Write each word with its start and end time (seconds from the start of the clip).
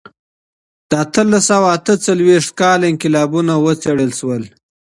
د 0.89 0.91
اتلس 1.03 1.43
سوه 1.49 1.67
اته 1.77 1.93
څلوېښتم 2.05 2.57
کال 2.61 2.79
انقلابونه 2.91 3.53
وڅېړل 3.63 4.11
سول. 4.19 4.43